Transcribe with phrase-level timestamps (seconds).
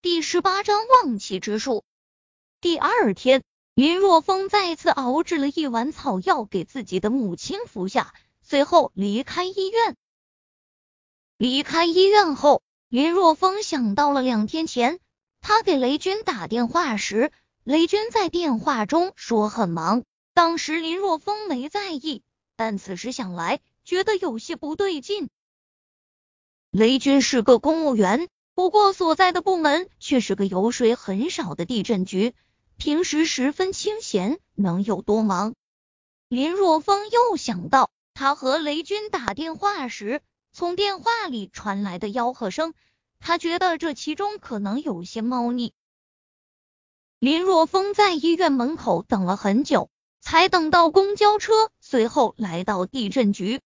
[0.00, 1.82] 第十八章忘气之术。
[2.60, 3.42] 第二天，
[3.74, 9.96] 林若风再次熬制了一碗草药给自己的母亲服下，随后离开医院。
[11.36, 15.00] 离开医院后，林若风想到了两天前，
[15.40, 17.32] 他给雷军打电话时，
[17.64, 20.04] 雷军在电话中说很忙。
[20.32, 22.22] 当时林若风没在意，
[22.54, 25.28] 但此时想来，觉得有些不对劲。
[26.70, 28.28] 雷军是个公务员。
[28.58, 32.34] 不过所在的部门却是个油水很少的地震局，
[32.76, 35.54] 平时十分清闲，能有多忙？
[36.28, 42.74] 林若风又想到他和雷军打电话时，从电话里传来的吆喝声，
[43.20, 45.72] 他觉得这其中可能有些猫腻。
[47.20, 49.88] 林若风在医院门口等了很久，
[50.20, 53.60] 才等到公交车，随后来到地震局。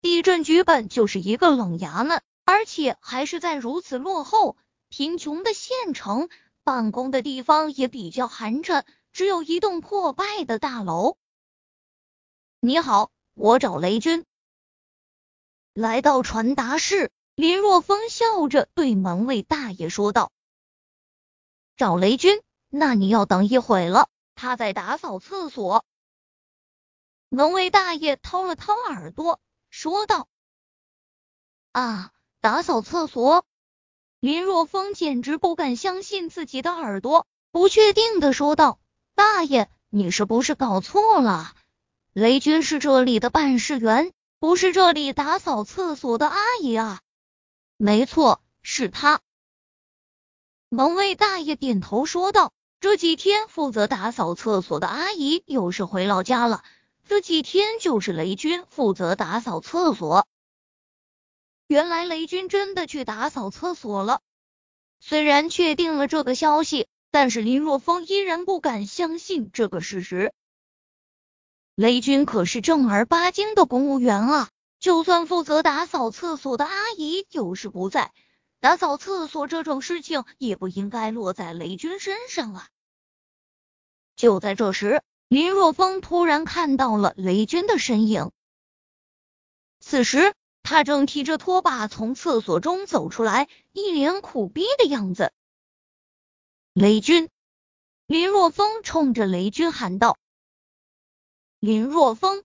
[0.00, 2.20] 地震局本就是一个冷衙门。
[2.46, 4.56] 而且还是在如此落后、
[4.88, 6.28] 贫穷的县城，
[6.62, 11.16] 办公的地方也比较寒碜，只有一栋破败的大楼。
[12.60, 14.26] 你好，我找雷军。
[15.72, 20.30] 来到传达室，林若风笑着对门卫大爷说道
[21.76, 25.84] ：“找雷军，那你要等一会了，他在打扫厕所。”
[27.30, 30.28] 门卫大爷掏了掏耳朵，说道
[31.72, 32.10] ：“啊。”
[32.44, 33.46] 打扫厕所，
[34.20, 38.78] 林若风简直不敢相信自己的耳朵，不确定的说道
[39.16, 41.54] ：“大爷，你是不是搞错了？
[42.12, 47.00] 雷军是这里的办事员，不是这里打扫厕所的阿姨啊。
[47.78, 49.22] ”“没错，是他。”
[50.68, 56.62] 门卫大爷点头说道：“这几天负责打扫厕所的阿姨又是回老家了，
[57.08, 60.26] 这几天就是雷军负责打扫厕所。”
[61.66, 64.20] 原来雷军真的去打扫厕所了。
[65.00, 70.32] 虽然确定了这个消息，但是林若风依然不敢相信这个事实。
[71.74, 78.12] 雷军可是正儿八经的公务员啊，就算负责打扫厕所的阿姨有事不在，
[78.60, 82.68] 打扫厕所这种事情也不应该落在雷军身上啊。
[84.16, 88.30] 就在这时，林若风突然看到了雷军的身影。
[89.80, 90.34] 此时。
[90.64, 95.30] 他正提着拖把从厕所中走出来，一脸苦逼的样子。
[96.72, 97.28] 雷军，
[98.06, 100.16] 林若风冲着雷军喊道
[101.60, 102.42] ：“林若风！”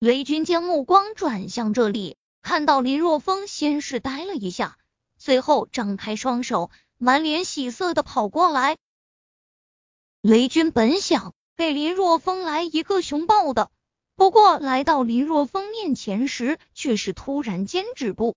[0.00, 4.76] 雷军将目光转向这里，看到林若风，先是呆了一下，
[5.16, 8.76] 随后张开双手，满脸喜色的跑过来。
[10.20, 13.70] 雷军本想给林若风来一个熊抱的。
[14.18, 18.34] 不过来到林若风面前时，却是突然间止步，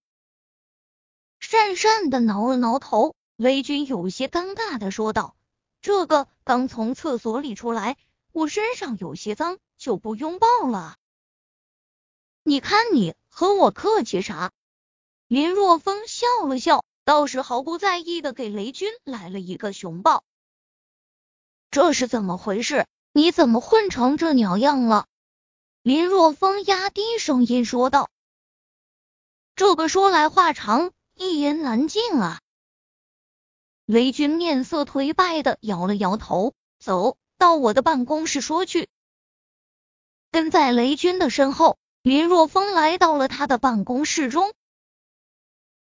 [1.40, 3.16] 讪讪的挠了挠头。
[3.36, 5.36] 雷军有些尴尬的说道
[5.82, 7.98] ：“这个刚从厕所里出来，
[8.32, 10.98] 我身上有些脏，就不拥抱了。
[12.44, 14.52] 你看你和我客气啥？”
[15.28, 20.24] 林若风笑了笑，倒是毫不在意的给雷军来了一个熊抱。
[21.72, 22.86] 这是怎么回事？
[23.14, 25.08] 你怎么混成这鸟样了？
[25.84, 28.12] 林若风压低声音说道
[29.56, 32.40] ：“这个说来话长，一言难尽啊。”
[33.88, 38.90] 雷军面色颓败的摇了摇头，走到我的办公室说去。
[40.30, 44.54] 跟在雷军的身后，林若风来到了他的办公室中。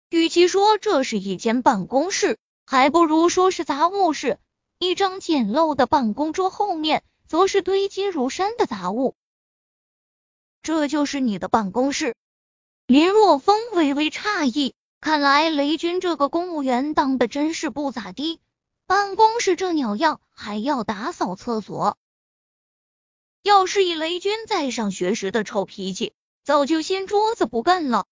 [0.09, 4.40] 与其说这是一间办公室，还不如说是杂物室。
[4.79, 9.16] 一张简陋的办公桌后面，则是堆积如山的杂物。
[10.63, 12.16] 这就是你的办公室？
[12.85, 18.39] 林若风微微诧异，看来雷军这个公务员当的真是不咋地，
[18.85, 21.97] 办公室这鸟样还要打扫厕所。
[23.41, 26.13] 要是以雷军在上学时的臭脾气，
[26.44, 28.05] 早就掀桌子不干了。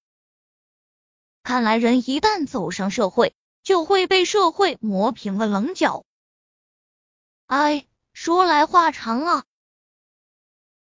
[1.43, 6.03] 看来人一旦走上社会，就会被社会磨平了棱角。
[7.45, 9.45] 哎，说来话长啊。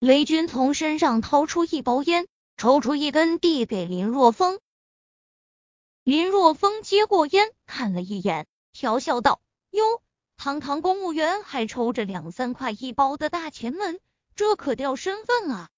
[0.00, 2.26] 雷军从身上掏出一包烟，
[2.56, 4.58] 抽出一根，递给林若风。
[6.04, 10.00] 林若风接过烟，看了一眼，调笑道：“哟，
[10.38, 14.00] 堂堂公务员还抽着两三块一包的大前门，
[14.34, 15.68] 这可掉身份啊！”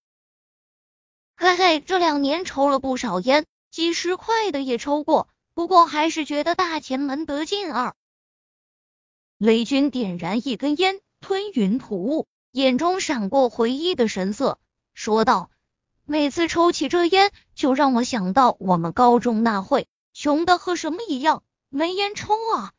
[1.35, 7.97] 嘿嘿，这两年抽了不少烟，几十块的也抽过，不过还是觉得大前门得劲儿。
[9.37, 12.29] 雷军点燃一根烟，吞云吐雾。
[12.53, 14.59] 眼中闪过回忆的神色，
[14.93, 15.51] 说道
[16.05, 22.73] ：“每次抽起这烟，就让我想到我们高中那会，穷的和什么一样，没烟抽啊！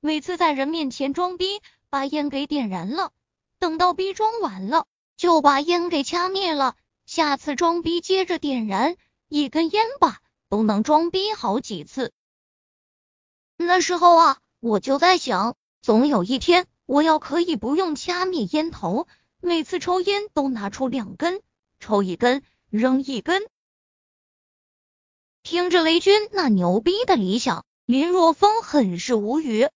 [0.00, 3.12] 每次在人面前装逼，把烟给点燃了，
[3.58, 4.84] 等到逼装完了，
[5.16, 6.76] 就把烟给掐灭了。
[7.06, 8.96] 下次装逼接着点燃，
[9.28, 10.18] 一根烟吧
[10.50, 12.12] 都能装逼好几次。
[13.56, 19.06] 那时候啊，我就在想，总有一天我要可以不用掐灭烟头，
[19.40, 21.42] 每次抽烟都拿出两根，
[21.80, 23.42] 抽一根扔一根。
[25.42, 29.68] 听着雷军那牛逼的理想，林若风很是无语。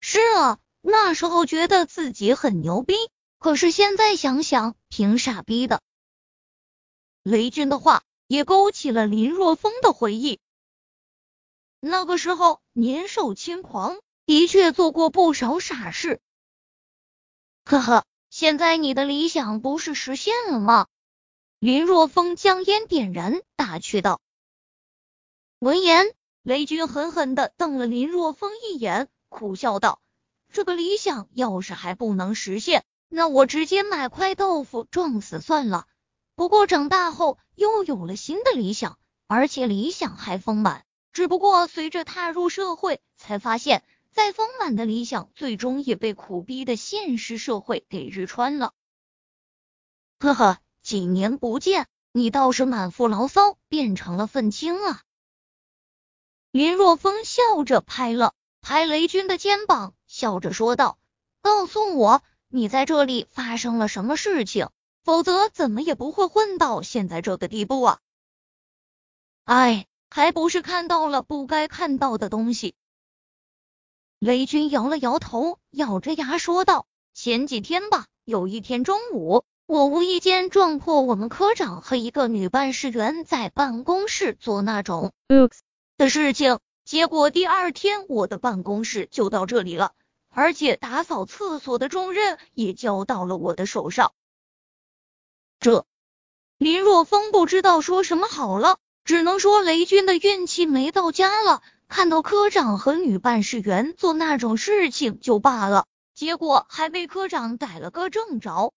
[0.00, 2.94] 是啊，那时候觉得自己很牛逼，
[3.38, 5.80] 可是现在想想，挺傻逼的。
[7.22, 10.40] 雷军的话也勾起了林若风的回忆。
[11.80, 13.98] 那个时候年少轻狂，
[14.30, 16.20] 的确做过不少傻事。
[17.64, 20.86] 呵呵，现在你的理想不是实现了吗？
[21.58, 24.20] 林若风将烟点燃，打趣道。
[25.58, 30.00] 闻言，雷军狠狠的瞪了林若风一眼，苦笑道
[30.52, 35.88] ：“这个理想要是还不能实现，那我直接买块豆腐撞死算了。
[36.36, 38.96] 不过长大后又有了新的理想，
[39.26, 40.84] 而且理想还丰满。
[41.12, 48.72] 只不过随着踏入社会，才发现再丰满的理想，最终也被苦逼的现实社会给日穿了。”
[50.18, 50.58] 呵呵。
[50.82, 55.02] 几年不见，你倒是满腹牢骚变成了愤青啊！
[56.52, 60.98] 林若风笑着拍了拍雷军的肩膀，笑着说道
[61.42, 64.70] ：“告诉我，你在这里发生了什么事情？
[65.04, 68.00] 否则怎么也不会混到现在这个地步啊！”
[69.44, 72.74] 哎，还不是看到了不该看到的东西。
[74.20, 85.60] 雷军摇了摇头，咬着牙说道：“前几天吧，有一天中午。”我无意间撞破我们科长和一个女办事员在办公室做那种 oops
[85.96, 89.92] 的事情，结果第二天我的办公室就到这里了，
[90.28, 94.12] 而且打扫厕所的重任也交到了我的手上。
[95.60, 95.86] 这
[96.58, 108.72] 林若风不知道说什么好了，只能说雷军的运气没到家了，看到科长和女办事员做那种事情就罢了，结果还被科长逮了个正着。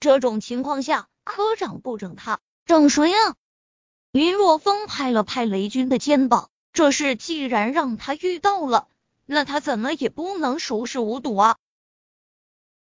[0.00, 3.34] 这种情况下，科长不整他，整谁啊？
[4.10, 8.88] 林若风拍了拍雷军的肩膀，这事既然让他遇到了，
[9.26, 11.58] 那他怎么也不能熟视无睹啊！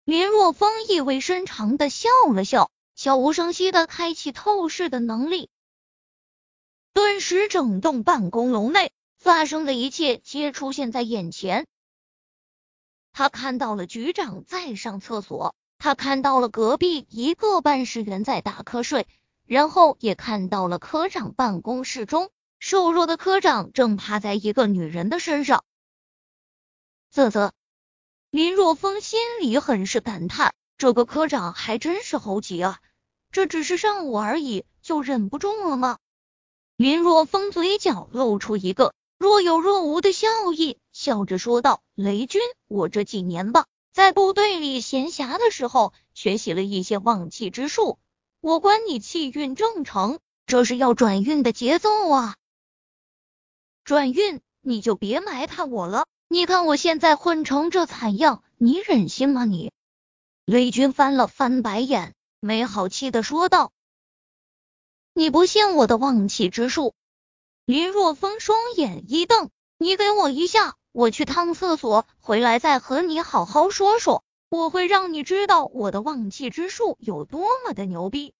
[0.04, 5.48] 林若风意味深长的笑了笑，悄无声息的开启透视的能力，
[6.96, 11.66] 顿时整栋办公楼内发生的一切皆出现在眼前。
[13.12, 15.54] 他看到了局长在上厕所。
[15.76, 19.06] 他看到了隔壁一个办事员在打瞌睡，
[19.44, 25.64] 然后也看到了科长办公室中瘦弱的科长正趴在一个女人的身上。
[27.12, 27.52] 啧啧，
[28.30, 32.80] 林若风心里很是感叹，这个科长还真是猴急啊！
[33.32, 35.98] 这只是上午而已，就忍不住了吗？
[36.76, 43.64] 林若风嘴角露出一个若有若无的笑意，笑着说道：“雷军，我这几年吧。”
[43.94, 47.98] 在部队里闲暇的时候，学习了一些旺气之术。
[48.42, 52.36] 我管你气运正常，这是要转运的节奏啊！
[53.82, 56.04] 转运你就别埋汰我了。
[56.28, 59.46] 你看我现在混成这惨样，你忍心吗？
[59.46, 59.72] 你
[60.44, 63.72] 雷军翻了翻白眼，没好气的说道
[65.18, 66.92] ：“你不信我的旺气之术？”
[67.64, 74.22] 林若风双眼一瞪：“你给我一下！”我去趟厕所，回来再和你好好说说。
[74.50, 78.34] 我会让你知道我的忘气之术有多么的牛逼。